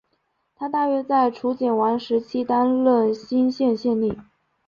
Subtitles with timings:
[0.55, 4.17] 他大约在楚简王时期担任圉县县令。